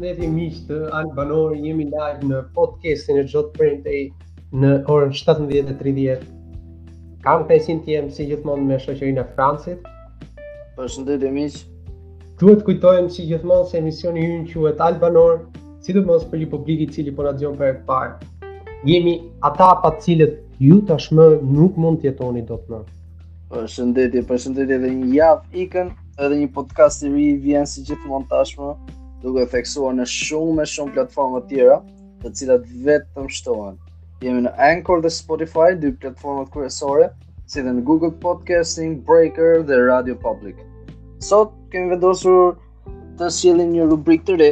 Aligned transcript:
përshëndetje 0.00 0.26
miq 0.30 0.58
të 0.68 0.76
Alt 0.94 1.08
Banor, 1.16 1.54
jemi 1.58 1.84
live 1.90 2.26
në 2.30 2.36
podcastin 2.54 3.16
e 3.18 3.22
Jot 3.32 3.48
Printay 3.56 4.04
në 4.64 4.74
orën 4.94 5.10
17:30. 5.20 6.20
Kam 7.24 7.40
pesin 7.48 7.80
tim 7.86 8.04
si 8.18 8.26
gjithmonë 8.28 8.66
me 8.68 8.76
shoqërinë 8.84 9.18
e 9.18 9.24
Francit. 9.34 9.88
Përshëndetje 10.76 11.32
miq. 11.38 11.56
Duhet 12.38 12.62
kujtojmë 12.68 13.10
si 13.16 13.24
gjithmonë 13.32 13.66
se 13.72 13.80
emisioni 13.80 14.22
ynë 14.36 14.44
quhet 14.52 14.84
Alt 14.86 15.00
Banor, 15.02 15.40
sidomos 15.82 16.22
për 16.30 16.44
një 16.44 16.48
publik 16.52 16.84
i 16.84 16.86
cili 16.96 17.14
po 17.18 17.26
na 17.26 17.32
dëgjon 17.38 17.58
për 17.58 17.66
herë 17.68 17.78
të 17.78 17.86
parë. 17.88 18.78
Jemi 18.92 19.14
ata 19.50 19.72
pa 19.82 19.90
të 19.96 20.04
cilët 20.06 20.36
ju 20.68 20.78
tashmë 20.92 21.26
nuk 21.58 21.80
mund 21.86 22.04
të 22.04 22.12
jetoni 22.12 22.44
dot 22.52 22.70
më. 22.70 22.78
Përshëndetje, 23.50 24.22
përshëndetje 24.30 24.78
dhe 24.84 24.92
një 25.00 25.10
javë 25.18 25.66
ikën 25.66 25.90
edhe 26.22 26.40
një 26.44 26.52
podcast 26.60 27.02
i 27.02 27.10
ri 27.16 27.28
vjen 27.48 27.66
si 27.72 27.82
gjithmonë 27.90 28.30
tashmë 28.36 28.72
duke 29.24 29.44
theksuar 29.50 29.96
në 29.98 30.04
shumë 30.12 30.62
e 30.64 30.72
shumë 30.72 30.94
platforma 30.94 31.40
të 31.44 31.48
tjera, 31.52 31.76
të 32.22 32.30
cilat 32.38 32.68
vetëm 32.86 33.26
shtohen. 33.34 33.78
Jemi 34.22 34.44
në 34.44 34.52
Anchor 34.68 35.00
dhe 35.02 35.10
Spotify, 35.14 35.72
dy 35.78 35.90
platforma 36.02 36.44
kryesore, 36.54 37.08
si 37.50 37.62
dhe 37.64 37.72
në 37.76 37.82
Google 37.88 38.12
Podcasting, 38.24 38.96
Breaker 39.08 39.64
dhe 39.66 39.78
Radio 39.88 40.14
Public. 40.22 40.62
Sot 41.24 41.54
kemi 41.72 41.90
vendosur 41.96 42.54
të 43.18 43.30
sjellim 43.34 43.72
një 43.74 43.88
rubrikë 43.90 44.28
të 44.30 44.38
re, 44.42 44.50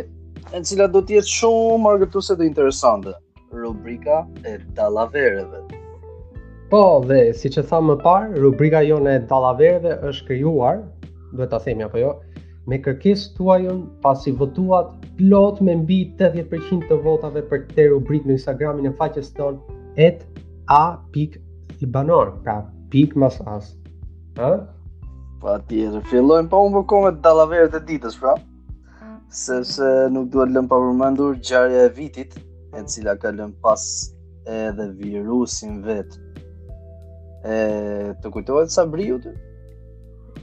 e 0.54 0.62
cila 0.66 0.88
do 0.90 1.02
të 1.06 1.20
jetë 1.20 1.34
shumë 1.36 1.92
argëtuese 1.92 2.36
dhe 2.40 2.48
interesante. 2.50 3.14
Rubrika 3.54 4.24
e 4.42 4.56
Dallaverëve. 4.74 5.62
Po, 6.72 6.80
dhe 7.06 7.22
siç 7.38 7.60
e 7.60 7.62
tham 7.70 7.92
më 7.92 8.00
parë, 8.02 8.34
rubrika 8.42 8.82
jonë 8.84 9.14
e 9.14 9.22
Dallaverëve 9.30 9.94
është 10.10 10.26
krijuar, 10.32 10.82
duhet 11.36 11.54
ta 11.54 11.62
themi 11.62 11.86
apo 11.86 12.02
jo, 12.02 12.16
me 12.70 12.78
kërkes 12.84 13.24
të 13.34 13.74
pasi 14.04 14.32
votuat 14.40 14.88
plot 15.20 15.60
me 15.66 15.74
mbi 15.82 15.98
80% 16.22 16.80
të 16.88 16.96
votave 17.04 17.42
për 17.50 17.62
këtë 17.68 17.84
rubrit 17.92 18.26
në 18.26 18.34
Instagramin 18.38 18.88
e 18.90 18.94
faqes 19.02 19.30
ton 19.36 19.60
et 20.08 20.24
a 20.78 20.96
pik 21.14 21.38
i 21.80 21.86
banor, 21.86 22.32
pra 22.44 22.56
pik 22.90 23.14
mas 23.22 23.38
as. 23.54 23.70
Ha? 24.38 24.50
Pa 25.40 25.56
po 25.62 25.74
e 25.74 25.88
të 25.94 26.02
fillojnë, 26.10 26.48
pa 26.50 26.56
po 26.56 26.66
unë 26.66 26.76
përko 26.82 26.98
po 26.98 27.00
me 27.06 27.14
dalaverët 27.26 27.78
e 27.78 27.82
ditës, 27.90 28.18
pra? 28.22 28.34
Sepse 29.40 29.86
nuk 30.14 30.28
duhet 30.34 30.50
lëmë 30.54 30.70
pa 30.70 30.80
përmendur 30.82 31.38
gjarja 31.48 31.86
e 31.86 31.92
vitit, 32.00 32.34
e 32.76 32.82
cila 32.92 33.14
ka 33.22 33.32
lëmë 33.38 33.60
pas 33.62 33.86
edhe 34.58 34.90
virusin 35.02 35.80
vetë. 35.86 36.24
E, 37.46 37.58
të 38.22 38.32
kujtojnë 38.34 38.74
sa 38.74 38.86
briu 38.90 39.20
të? 39.22 39.36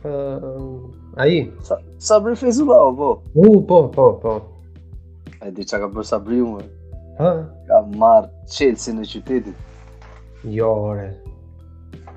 uh, 0.07 0.91
ai. 1.17 1.51
Sa, 1.63 1.79
Sabri 1.99 2.35
Fezullah, 2.35 2.91
po. 2.95 3.23
U, 3.35 3.57
uh, 3.57 3.61
po, 3.63 3.87
po, 3.89 4.05
po. 4.19 4.31
Ai 5.41 5.51
di 5.55 5.63
çka 5.63 5.79
ka 5.83 5.87
bërë 5.91 6.07
Sabri 6.07 6.39
unë. 6.43 6.65
Ha? 7.19 7.31
Ka 7.67 7.77
marr 7.99 8.27
Chelsea 8.47 8.95
në 8.95 9.03
qytetit. 9.07 9.55
Jo, 10.47 10.69
ore. 10.91 11.09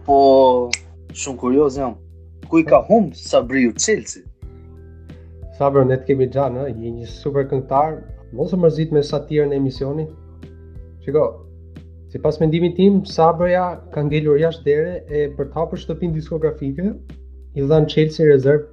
Po, 0.06 0.18
shumë 1.14 1.40
kurioz 1.40 1.78
jam. 1.78 1.96
Ku 2.46 2.60
i 2.62 2.66
ka 2.66 2.82
humb 2.86 3.14
Sabriu 3.18 3.72
Chelsea? 3.74 4.22
Sabri 5.58 5.82
net 5.88 6.04
kemi 6.06 6.28
xhan, 6.30 6.54
ë, 6.62 6.68
një, 6.78 6.92
një 7.00 7.08
super 7.10 7.46
këngëtar. 7.50 7.96
Mos 8.36 8.52
e 8.54 8.58
mërzit 8.62 8.92
me 8.94 9.02
satirën 9.02 9.52
e 9.54 9.60
emisionit. 9.62 10.12
Shiko, 11.06 11.42
Si 12.06 12.20
pas 12.22 12.36
mendimi 12.40 12.70
tim, 12.72 13.00
Sabreja 13.04 13.80
ka 13.92 14.00
ngellur 14.06 14.38
jashtë 14.40 14.64
dere 14.64 14.92
e 15.12 15.24
për 15.36 15.48
tapër 15.52 15.80
shtëpin 15.82 16.12
diskografike 16.14 16.92
i 17.56 17.64
dhan 17.64 17.88
Chelsea 17.88 18.24
në 18.26 18.34
rezerv, 18.34 18.64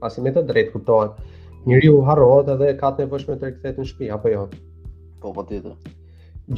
pasi 0.00 0.22
me 0.24 0.32
të 0.32 0.42
drejtë 0.48 0.72
kuptohet. 0.74 1.16
Njëri 1.68 1.90
u 1.92 1.98
harrohet 2.06 2.48
edhe 2.54 2.70
ka 2.80 2.90
të 2.96 3.04
nevojshëm 3.04 3.36
të 3.42 3.48
rikthehet 3.50 3.78
në 3.82 3.86
shtëpi 3.90 4.08
apo 4.16 4.32
jo. 4.32 4.46
Po 5.22 5.32
po 5.36 5.44
ti. 5.50 5.60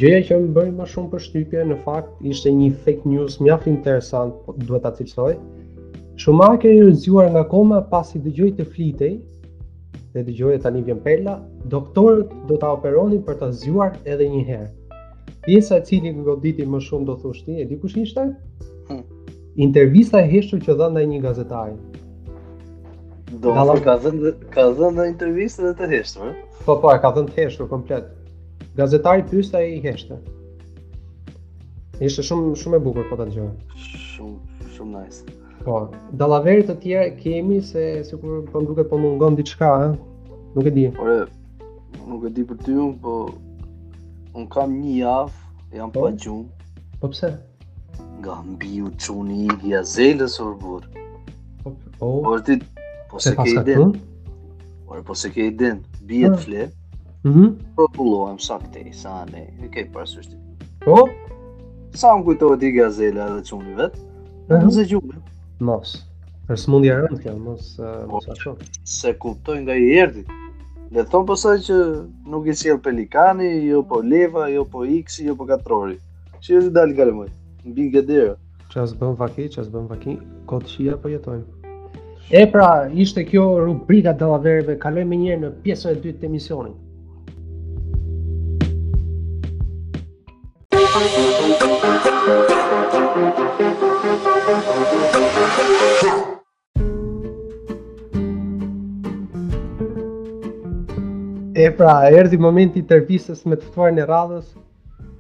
Gjëja 0.01 0.21
që 0.29 0.39
më 0.43 0.53
bëri 0.57 0.73
më 0.79 0.87
shumë 0.93 1.11
përshtypje 1.13 1.65
në 1.71 1.79
fakt 1.85 2.23
ishte 2.33 2.53
një 2.59 2.71
fake 2.87 3.11
news 3.11 3.37
mjaft 3.45 3.69
interesant, 3.73 4.39
po 4.47 4.55
duhet 4.57 4.87
ta 4.87 4.95
cilësoj. 4.97 5.35
Shumake 6.23 6.71
i 6.71 6.91
zgjuar 6.95 7.29
nga 7.35 7.43
koma 7.53 7.83
pasi 7.93 8.23
dëgjoi 8.25 8.53
të 8.59 8.67
flitej 8.75 9.13
dhe 10.15 10.25
dëgjoi 10.31 10.57
tani 10.63 10.85
vjen 10.87 11.03
Pela, 11.05 11.37
doktor 11.75 12.23
do 12.49 12.57
ta 12.57 12.71
operonin 12.79 13.23
për 13.27 13.39
ta 13.43 13.51
zgjuar 13.53 13.99
edhe 14.07 14.31
një 14.37 14.45
herë. 14.51 14.71
Pjesa 15.45 15.83
e 15.83 15.87
cilit 15.91 16.23
goditi 16.25 16.65
më 16.67 16.81
shumë 16.87 17.11
do 17.11 17.19
thosh 17.23 17.43
ti, 17.45 17.59
e 17.61 17.65
di 17.69 17.77
kush 17.83 17.99
ishte? 18.07 18.31
Hm 18.89 19.03
intervista 19.57 20.21
e 20.23 20.27
heshtur 20.33 20.61
që 20.65 20.75
dha 20.79 20.89
ndaj 20.93 21.05
një 21.11 21.21
gazetari. 21.23 21.75
Do 23.45 23.53
ka 23.85 23.95
dhënë 24.03 24.33
ka 24.55 24.65
dhënë 24.79 24.97
në 25.03 25.07
intervistë 25.13 25.67
dhe 25.69 25.73
të 25.81 25.89
heshtur. 25.95 26.33
Po 26.67 26.77
po, 26.83 26.91
ka 27.03 27.11
dhënë 27.15 27.31
të 27.37 27.43
heshtur 27.45 27.69
komplet. 27.71 28.11
Gazetari 28.79 29.25
pyet 29.31 29.55
ai 29.59 29.67
i 29.77 29.83
heshtë. 29.85 30.19
Ishte 32.03 32.25
shumë 32.27 32.55
shumë 32.59 32.81
e 32.81 32.83
bukur 32.89 33.07
po 33.11 33.19
ta 33.21 33.27
dëgjoj. 33.29 33.49
Shumë 33.87 34.73
shumë 34.75 35.05
nice. 35.05 35.39
Po, 35.67 35.79
dallaveri 36.21 36.67
të 36.69 36.77
tjerë 36.83 37.15
kemi 37.23 37.61
se 37.65 37.85
sikur 38.09 38.43
po 38.51 38.65
duket 38.67 38.91
po 38.91 38.99
mungon 39.01 39.39
diçka, 39.39 39.71
ëh. 39.87 40.35
Nuk 40.57 40.67
e 40.67 40.75
di. 40.81 40.89
Po, 40.99 41.71
nuk 42.11 42.27
e 42.29 42.35
di 42.41 42.47
për 42.51 42.63
ty, 42.67 42.75
po 43.05 43.17
un 44.35 44.51
kam 44.51 44.75
një 44.83 44.99
javë 45.01 45.79
jam 45.81 45.95
po? 45.95 46.09
pa 46.09 46.15
gjumë. 46.19 46.71
Po 47.01 47.13
pse? 47.15 47.33
nga 48.25 48.37
mbi 48.53 48.83
u 48.83 48.89
quni 49.01 49.41
i 49.49 49.57
gja 49.63 49.83
zeles 49.95 50.35
orë 50.45 50.57
burë. 50.63 51.09
Oh. 51.67 51.75
Po, 51.99 52.13
po. 52.25 52.37
ti, 52.47 52.57
po 53.11 53.21
se 53.21 53.35
ke 53.39 53.47
i 53.53 53.59
din. 53.67 53.93
Por 54.89 55.03
po 55.07 55.15
se 55.15 55.29
ke 55.35 55.49
i 55.51 55.53
din, 55.61 55.83
bje 56.09 56.31
të 56.33 56.39
ah. 56.39 56.45
fle, 56.45 56.69
mm 57.25 57.33
-hmm. 57.33 58.39
sa 58.47 58.59
këte, 58.63 58.83
sa 58.93 59.25
ne, 59.33 59.45
e 59.65 59.69
ke 59.69 59.89
për 59.93 60.05
sështi. 60.15 60.37
Po? 60.87 61.09
Sa 61.95 62.17
më 62.17 62.25
kujtohet 62.25 62.63
i 62.63 62.73
gja 62.77 62.89
zeles 62.91 63.31
dhe 63.37 63.43
quni 63.51 63.75
vetë, 63.81 63.99
uh 63.99 64.57
mhm. 64.57 64.57
-huh. 64.57 64.65
nëse 64.65 64.85
gjume. 64.91 65.15
Mos, 65.61 65.89
për 66.49 66.57
së 66.57 66.67
mundi 66.71 66.89
e 66.89 66.97
rëndë 67.01 67.21
kjo, 67.23 67.39
mos 67.39 67.79
uh, 67.79 68.09
mos 68.11 68.25
po, 68.27 68.33
ashtu. 68.33 68.57
Se 68.85 69.13
kuptoj 69.23 69.59
nga 69.63 69.75
i 69.85 69.99
erdi. 70.03 70.25
Dhe 70.95 71.03
thonë 71.11 71.27
pësaj 71.29 71.57
që 71.67 71.77
nuk 72.31 72.47
i 72.47 72.55
sjell 72.55 72.79
pelikani, 72.81 73.67
jo 73.71 73.83
po 73.83 74.01
leva, 74.13 74.49
jo 74.49 74.65
po 74.65 74.85
x, 75.05 75.21
jo 75.27 75.35
po 75.37 75.45
katrori. 75.47 75.97
Që 76.43 76.51
i 76.59 76.61
zi 76.65 76.71
dalë 76.77 76.97
kalemojtë 76.97 77.39
mbi 77.65 77.89
gëderë. 77.95 78.35
Qas 78.73 78.93
bën 78.99 79.15
vaki, 79.17 79.47
qas 79.55 79.69
bën 79.73 79.87
vaki, 79.89 80.17
kot 80.51 80.67
shi 80.69 80.91
apo 80.93 81.09
jetojmë. 81.13 81.45
E 82.35 82.47
pra, 82.53 82.89
ishte 82.93 83.25
kjo 83.29 83.45
rubrika 83.65 84.13
e 84.13 84.19
dallaverëve, 84.21 84.77
kaloj 84.83 85.05
më 85.09 85.19
njëherë 85.23 85.43
në 85.45 85.53
pjesën 85.65 85.95
e 85.95 86.03
dytë 86.05 86.25
të 86.25 86.33
misionit. 86.33 86.81
E 101.55 101.71
pra, 101.79 101.93
erdi 102.13 102.37
momenti 102.37 102.81
i 102.81 102.85
intervistës 102.85 103.45
me 103.49 103.57
të 103.57 103.69
ftuarën 103.71 104.01
e 104.03 104.09
radhës, 104.11 104.49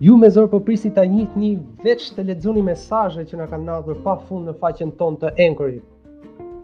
Ju 0.02 0.16
me 0.18 0.26
zorë 0.26 0.48
për 0.48 0.50
po 0.50 0.58
prisit 0.66 0.94
të 0.96 1.04
njit 1.06 1.34
një 1.38 1.48
veç 1.84 2.08
të 2.16 2.24
ledzoni 2.26 2.62
mesaje 2.66 3.22
që 3.28 3.36
nga 3.38 3.44
kanë 3.52 3.64
nazur 3.68 3.98
pa 4.02 4.16
fund 4.28 4.48
në 4.50 4.54
faqen 4.58 4.88
ton 4.98 5.14
të 5.20 5.30
Anchorit. 5.46 5.82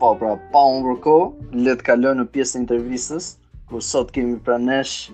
Po 0.01 0.15
pra, 0.19 0.33
pa 0.51 0.63
unë 0.75 0.83
vërko, 0.89 1.15
le 1.63 1.77
të 1.79 1.85
kaloj 1.87 2.15
në 2.19 2.25
pjesë 2.35 2.57
në 2.59 2.63
intervjistës, 2.65 3.29
ku 3.71 3.79
sot 3.87 4.09
kemi 4.17 4.39
pranesh 4.49 5.13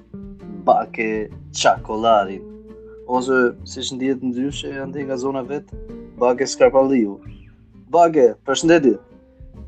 bake 0.64 1.08
qakolari. 1.52 2.38
Ose, 3.18 3.36
si 3.68 3.84
shë 3.84 3.98
ndijet 3.98 4.22
në 4.24 4.32
dyrë 4.38 4.70
e 4.72 4.86
ndi 4.88 5.04
nga 5.10 5.18
zona 5.20 5.42
vetë, 5.50 5.76
bake 6.22 6.48
skrapaliju. 6.48 7.18
Bake, 7.92 8.30
për 8.48 8.58
shëndetit? 8.62 9.18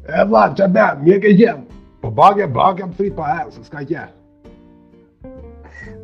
E 0.09 0.25
vlad, 0.31 0.57
që 0.59 0.71
ben, 0.73 1.05
mje 1.05 1.21
ke 1.27 1.35
gjemë. 1.37 1.77
Po 2.01 2.11
bake, 2.23 2.49
bake 2.57 2.89
më 2.89 2.97
tri 2.97 3.13
pa 3.15 3.29
e, 3.43 3.45
se 3.53 3.63
s'ka 3.69 3.85
gjemë. 3.87 4.15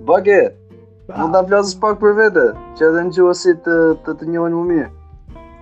Bake, 0.05 0.39
Më 1.05 1.17
ta 1.35 1.41
aflasë 1.45 1.81
pak 1.83 1.99
për 2.01 2.15
vete, 2.17 2.43
që 2.81 2.85
edhe 2.87 3.01
në 3.05 3.33
të 3.45 3.75
të, 4.07 4.13
të 4.21 4.25
njojnë 4.29 4.57
më 4.61 4.69
mirë. 4.75 4.87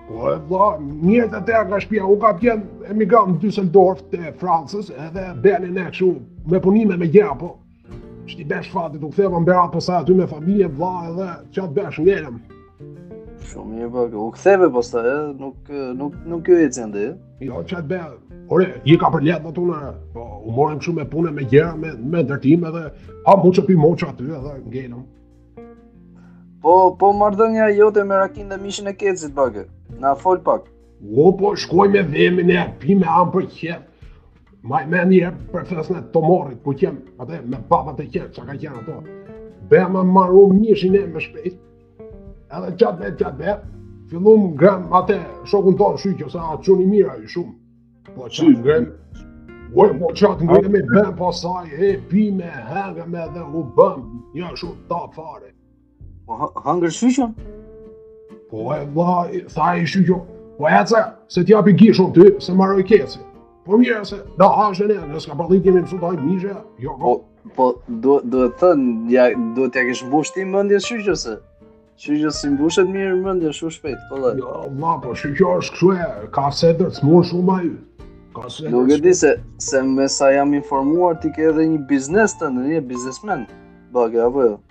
Po 0.07 0.27
e 0.33 0.67
mirë 0.83 1.25
të 1.33 1.39
tërë 1.49 1.65
nga 1.71 1.79
shpia, 1.83 2.03
u 2.07 2.13
ka 2.21 2.29
pjenë 2.39 2.87
emigrant 2.93 3.31
në 3.33 3.39
Düsseldorf 3.41 4.05
të 4.13 4.29
Fransës, 4.39 4.87
edhe 5.07 5.25
e 5.51 5.57
ne 5.65 5.85
këshu 5.89 6.13
me 6.53 6.61
punime 6.63 6.95
me 7.01 7.09
gjera, 7.11 7.35
po. 7.41 7.51
Që 8.29 8.37
ti 8.39 8.45
besh 8.53 8.69
fati, 8.71 9.01
të 9.01 9.09
u 9.09 9.09
këthema 9.11 9.41
më 9.43 9.47
berat 9.49 9.73
përsa 9.75 9.97
aty 9.97 10.15
me 10.15 10.27
familje, 10.31 10.69
dha 10.79 10.91
edhe 11.09 11.27
që 11.57 11.65
atë 11.65 11.77
besh 11.79 11.97
në 11.99 12.05
njerëm. 12.07 12.37
Shumë 13.49 13.71
mirë 13.75 13.89
bërë, 13.97 14.11
po, 14.13 14.23
u 14.29 14.35
këtheve 14.37 14.69
përsa 14.77 15.03
e, 15.11 15.15
nuk, 15.43 15.73
nuk, 15.99 16.15
nuk 16.31 16.45
kjo 16.47 16.61
e 16.63 16.69
cende 16.77 17.01
e. 17.09 17.09
Jo, 17.49 17.65
që 17.67 17.81
atë 17.81 17.89
berë, 17.89 18.13
ore, 18.55 18.69
i 18.87 18.95
ka 19.01 19.11
për 19.17 19.27
letë 19.27 19.49
në 19.49 19.51
të 19.59 19.91
po, 20.15 20.29
u 20.39 20.55
morim 20.55 20.79
shumë 20.79 21.01
me 21.03 21.07
punë, 21.15 21.35
me 21.35 21.49
gjera, 21.51 21.75
me, 21.83 21.91
me 22.15 22.23
ndërtim 22.29 22.63
edhe, 22.71 22.85
ha 23.27 23.35
mu 23.43 23.51
që 23.59 23.65
pi 23.67 23.77
që 24.03 24.13
aty 24.13 24.31
edhe 24.39 24.55
ngejnëm. 24.69 25.03
Po, 26.63 26.95
po 26.99 27.09
mardhënja 27.13 27.65
jote 27.75 28.03
me 28.07 28.15
rakin 28.19 28.47
dhe 28.49 28.57
mishin 28.57 28.87
e 28.87 28.93
kecit, 28.95 29.31
bëke. 29.37 29.63
Na 30.01 30.13
fol 30.21 30.37
pak. 30.47 30.61
O, 31.05 31.25
po, 31.39 31.49
shkoj 31.61 31.87
me 31.93 32.01
vemin 32.13 32.49
e 32.53 32.61
pi 32.79 32.95
me 32.99 33.03
amë 33.19 33.33
për 33.33 33.47
qep. 33.55 34.19
Ma 34.71 34.79
i 34.85 34.85
me 34.93 35.01
një 35.09 35.17
e 35.27 35.33
për 35.51 35.65
fesën 35.71 35.97
e 35.99 36.03
të 36.13 36.21
morit, 36.27 36.61
ku 36.63 36.71
qem, 36.79 37.01
atë 37.19 37.41
e, 37.41 37.41
me 37.51 37.57
papat 37.73 37.99
e 38.05 38.05
qep, 38.13 38.29
qa 38.37 38.45
ka 38.47 38.55
qenë 38.61 38.79
ato. 38.79 38.95
Be 39.73 39.81
ma 39.95 40.05
marru 40.15 40.45
mishin 40.55 40.95
e 40.95 41.01
me 41.17 41.23
shpejt. 41.25 41.57
Edhe 42.55 42.69
qatë 42.79 42.99
be, 43.01 43.11
qatë 43.21 43.39
be. 43.41 43.55
Fillum 44.13 44.45
grem, 44.61 44.85
atë 45.01 45.17
e, 45.19 45.27
shokun 45.51 45.75
tonë 45.81 45.99
shu 46.05 46.13
që, 46.21 46.29
sa 46.37 46.45
atë 46.53 46.63
që 46.69 46.77
mira 46.95 47.17
i 47.19 47.27
shumë. 47.33 47.51
Po 48.13 48.29
qatë 48.37 48.53
grem. 48.69 48.85
Uaj, 49.75 49.91
po 49.99 50.13
qatë 50.21 50.47
ngrimi, 50.47 50.85
be, 50.95 51.03
po 51.19 51.33
e 51.89 51.91
pime, 52.13 52.37
me, 52.37 52.63
hengë 52.71 53.09
me 53.17 53.27
dhe 53.35 53.45
u 53.51 53.65
bëm. 53.75 54.07
Ja, 54.39 54.53
shumë, 54.63 54.79
ta 54.93 55.03
fare. 55.19 55.51
Po, 56.27 56.35
hangër 56.65 56.91
shyqën? 56.95 57.31
Po, 58.51 58.61
e 58.75 58.85
vla, 58.95 59.15
tha 59.53 59.67
e 59.79 59.81
shyqën. 59.93 60.21
Po, 60.57 60.63
e 60.71 60.81
ce, 60.91 61.01
se 61.35 61.43
t'japi 61.43 61.73
gishon 61.81 62.13
ty, 62.15 62.27
se 62.39 62.53
maroj 62.55 62.83
keci. 62.87 63.19
Po, 63.65 63.75
mirë, 63.77 63.97
se 64.07 64.21
da 64.39 64.47
ashen 64.65 64.91
e, 64.93 64.99
në 65.09 65.21
s'ka 65.25 65.35
përdi 65.41 65.59
t'jemi 65.65 65.81
mësu 65.83 65.99
taj 66.05 66.13
mishë, 66.21 66.55
jo, 66.85 66.95
po. 67.03 67.13
Po, 67.59 67.65
do 68.07 68.15
të 68.31 68.45
thënë, 68.61 68.93
ja, 69.17 69.25
do 69.57 69.65
t'ja 69.67 69.83
kesh 69.89 70.05
mbush 70.07 70.31
ti 70.37 70.45
mëndje 70.47 70.79
shyqën, 70.87 71.19
se? 71.25 71.35
Shyqën 72.05 72.33
si 72.39 72.53
mbushet 72.55 72.87
mirë 72.95 73.19
mëndje, 73.27 73.51
shu 73.59 73.71
shpejt, 73.75 74.07
po, 74.09 74.21
dhe. 74.23 74.31
Jo, 74.39 74.55
ma, 74.79 74.93
po, 75.03 75.15
shyqën 75.23 75.57
është 75.59 75.75
kshu 75.77 75.91
e, 75.99 76.07
ka 76.39 76.47
sedër, 76.63 76.93
s'mon 77.01 77.25
shumë 77.33 77.55
a 77.57 77.63
ju. 77.67 77.75
Nuk 78.71 78.89
e 78.95 79.03
di 79.03 79.11
se, 79.13 79.35
se 79.61 79.81
me 79.85 80.07
sa 80.09 80.31
jam 80.33 80.55
informuar 80.57 81.19
ti 81.21 81.29
ke 81.35 81.43
edhe 81.51 81.67
një 81.75 81.83
biznes 81.91 82.33
të 82.39 82.49
një 82.55 82.79
biznesmen, 82.87 83.43
bëgja, 83.93 84.29
apo 84.31 84.47
jo? 84.53 84.61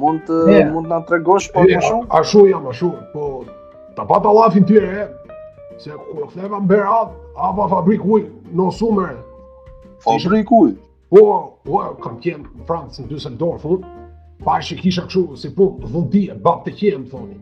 mund 0.00 0.20
të 0.28 0.60
mund 0.72 0.90
na 0.92 0.98
tregosh 1.08 1.48
po 1.54 1.64
më 1.64 1.80
shumë? 1.86 2.08
Ashtu 2.20 2.44
jam 2.50 2.66
ashtu, 2.70 2.90
po 3.12 3.30
ta 3.96 4.04
pa 4.08 4.18
ta 4.22 4.32
llafin 4.36 4.64
ti 4.68 4.76
e 4.76 5.06
se 5.80 5.90
kur 5.90 6.28
ktheva 6.30 6.60
më 6.60 6.66
Berat, 6.70 7.12
hapa 7.40 7.68
fabrik 7.72 8.04
uj 8.04 8.22
në 8.52 8.66
Osumer. 8.68 9.14
Fabrik 10.04 10.52
uj. 10.52 10.74
Po, 11.12 11.20
po 11.64 11.82
kam 12.04 12.18
qenë 12.20 12.44
në 12.44 12.64
Francë 12.68 13.04
në 13.04 13.10
Düsseldorf. 13.10 13.66
Pa 14.44 14.58
që 14.60 14.76
kisha 14.80 15.06
kështu 15.06 15.36
si 15.40 15.50
po 15.56 15.70
vëndi 15.80 16.26
e 16.30 16.34
bab 16.44 16.64
të 16.66 16.74
qenë, 16.80 17.00
më 17.02 17.10
thoni. 17.12 17.38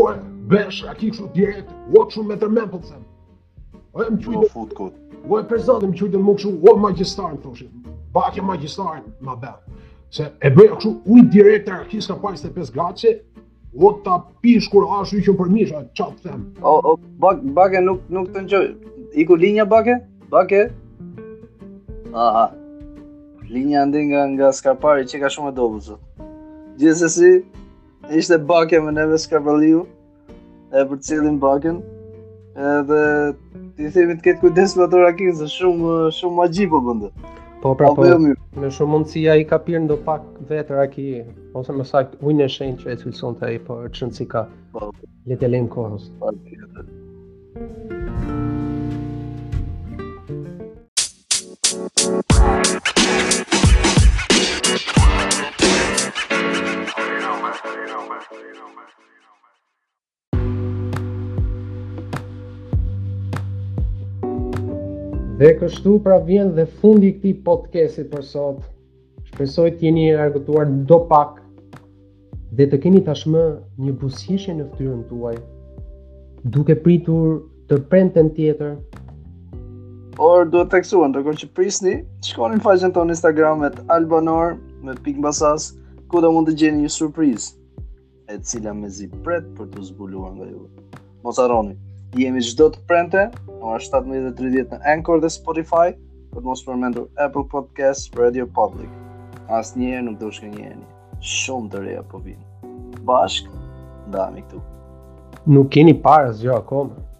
o 0.00 0.10
e 0.10 0.16
besh, 0.48 0.82
a 0.88 0.94
kisha 0.94 1.12
kështu 1.12 1.30
direkt, 1.36 1.70
o 1.96 2.04
e 2.04 2.24
me 2.28 2.36
tërmen 2.36 2.68
për 2.72 2.80
të 2.80 2.88
them. 2.90 3.06
O 3.94 4.02
e 4.04 4.10
më 4.10 4.20
po, 4.52 4.66
qujtë, 4.76 5.20
o 5.28 5.38
e 5.38 5.44
prezatë 5.48 5.88
më 5.88 5.96
qujtë 6.00 6.18
më 6.20 6.34
kështu, 6.36 6.52
o 6.52 6.52
magjistar 6.52 6.82
magjistarë, 6.82 7.32
më 7.32 7.44
thoshtë. 7.44 7.94
Bakja 8.12 8.42
magjistarë, 8.44 9.04
Se 10.16 10.24
e 10.44 10.48
bëj 10.56 10.66
kështu 10.72 10.90
uji 11.14 11.22
direkt 11.34 11.68
arkis 11.74 12.06
ka 12.10 12.18
pas 12.22 12.42
25 12.46 12.72
gatshe. 12.78 13.12
O 13.86 13.90
ta 14.04 14.16
pish 14.44 14.66
kur 14.72 14.84
hash 14.90 15.14
hyqën 15.16 15.36
për 15.38 15.52
mishë, 15.52 15.78
ça 15.98 16.08
të 16.10 16.26
them. 16.28 16.42
O 16.60 16.74
o, 16.90 16.98
bak 17.22 17.38
bakë 17.58 17.80
nuk 17.86 18.02
nuk 18.16 18.26
të 18.34 18.42
ngjoj. 18.42 18.66
Iku 19.24 19.38
linja 19.44 19.64
bakë? 19.70 19.94
Bakë? 20.34 20.60
Aha. 22.26 22.42
Linja 23.54 23.86
ndë 23.88 24.02
nga 24.10 24.26
nga 24.34 24.50
Skarpari 24.58 25.06
që 25.08 25.22
ka 25.24 25.30
shumë 25.32 25.54
dobuz. 25.56 25.88
Gjithsesi, 26.82 27.32
ishte 28.20 28.36
bakë 28.52 28.82
me 28.84 28.92
neve 28.98 29.16
Skarpaliu. 29.24 29.86
E 30.76 30.84
për 30.92 31.00
cilin 31.08 31.40
bakën. 31.46 31.80
Edhe 32.76 33.02
ti 33.78 33.96
themi 33.96 34.20
të 34.20 34.24
ketë 34.28 34.40
kujdes 34.44 34.76
me 34.76 34.84
ato 34.84 35.00
rakizë, 35.06 35.48
shumë 35.56 35.96
shumë 36.20 36.42
magji 36.44 36.68
po 36.74 36.84
bën. 36.90 37.02
Po 37.62 37.74
pra 37.78 37.94
po, 37.94 38.02
po 38.02 38.58
me 38.60 38.68
shumë 38.74 38.90
mundësi 38.90 39.20
ja 39.22 39.36
i 39.38 39.44
ka 39.46 39.58
pirë 39.62 39.80
ndo 39.84 39.96
pak 40.06 40.24
vetër 40.48 40.80
a 40.82 40.86
ki, 40.90 41.04
ose 41.60 41.76
më 41.78 41.86
sajtë 41.92 42.18
ujnë 42.30 42.48
e 42.48 42.54
shenjë 42.56 42.78
që 42.80 42.90
e 42.90 42.96
cilëson 43.04 43.38
të 43.38 43.52
e 43.52 43.54
i, 43.54 43.62
po 43.62 43.78
qënë 44.00 44.18
si 44.18 44.26
ka 44.34 44.44
po, 44.74 44.90
letë 45.30 45.46
e 45.46 45.54
lejmë 45.54 45.72
kohës. 45.78 46.10
Po, 46.18 46.34
Thank 51.98 53.52
you. 53.52 53.61
Dhe 65.42 65.50
kështu 65.60 65.92
pra 66.02 66.16
vjen 66.26 66.50
dhe 66.56 66.64
fundi 66.80 67.08
i 67.10 67.12
këtij 67.14 67.32
podcasti 67.46 68.02
për 68.10 68.20
sot. 68.26 68.60
Shpresoj 69.30 69.64
të 69.80 69.84
jeni 69.88 70.04
argëtuar 70.24 70.68
do 70.90 70.98
pak 71.12 71.40
dhe 72.60 72.68
të 72.74 72.78
keni 72.84 73.00
tashmë 73.08 73.42
një 73.88 73.94
buzëqeshje 74.04 74.54
në 74.60 74.66
fytyrën 74.76 75.00
tuaj 75.10 75.32
duke 76.58 76.76
pritur 76.86 77.34
të 77.72 77.80
prenten 77.94 78.30
tjetër. 78.38 78.78
Por 80.20 80.46
duhet 80.52 80.70
të 80.70 80.76
theksuam 80.78 81.10
të 81.18 81.24
që 81.44 81.50
prisni, 81.58 81.96
shkoni 82.30 82.60
në 82.60 82.64
faqen 82.70 82.94
tonë 83.00 83.16
Instagram 83.18 83.62
me 83.64 83.72
Albanor 84.00 84.54
me 84.86 84.94
pikë 85.08 85.24
mbasas 85.26 85.72
ku 86.12 86.22
do 86.22 86.30
mund 86.36 86.46
të 86.52 86.58
gjeni 86.62 86.86
një 86.86 86.94
surprizë 87.02 87.54
e 88.36 88.44
cila 88.52 88.74
mezi 88.84 89.10
pret 89.26 89.50
për 89.58 89.74
të 89.74 89.90
zbuluar 89.90 90.36
nga 90.38 90.52
ju. 90.54 90.60
Mos 91.26 91.42
harroni. 91.42 91.74
Jemi 92.20 92.42
çdo 92.44 92.66
të 92.72 92.80
prente, 92.88 93.20
ora 93.64 93.78
17:30 93.84 94.74
në 94.74 94.78
Anchor 94.94 95.20
dhe 95.22 95.30
Spotify, 95.32 95.86
për 96.34 96.44
mos 96.48 96.60
përmendur 96.66 97.06
Apple 97.26 97.44
Podcasts, 97.54 98.10
Radio 98.20 98.44
Public. 98.58 98.90
Asnjëherë 99.58 100.02
nuk 100.08 100.18
do 100.20 100.28
të 100.32 100.36
shkënjeni. 100.38 100.84
Shumë 101.36 101.70
të 101.72 101.80
reja 101.86 102.02
po 102.12 102.20
vin. 102.26 102.36
Bashk 103.08 103.48
ndami 104.10 104.44
këtu. 104.44 104.60
Nuk 105.56 105.72
keni 105.78 105.96
parë 106.08 106.36
jo, 106.44 106.58
akoma. 106.60 107.11